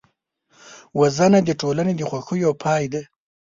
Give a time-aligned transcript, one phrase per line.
[0.99, 3.01] وژنه د ټولنې د خوښیو پای دی